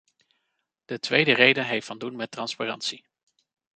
De 0.85 0.99
tweede 0.99 1.33
reden 1.33 1.65
heeft 1.65 1.85
van 1.87 1.97
doen 1.97 2.15
met 2.15 2.31
transparantie. 2.31 3.05